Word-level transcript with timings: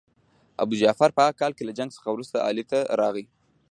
ابوجعفر 0.63 1.09
په 1.15 1.21
هغه 1.25 1.37
کال 1.41 1.51
له 1.67 1.73
جنګ 1.77 1.89
څخه 1.97 2.07
وروسته 2.11 2.37
علي 2.47 2.63
ته 2.71 2.79
راغی. 2.99 3.25